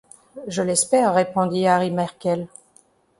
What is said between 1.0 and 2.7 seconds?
répondit Harry Markel.